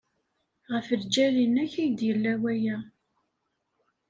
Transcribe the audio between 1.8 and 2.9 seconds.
ay d-yella waya.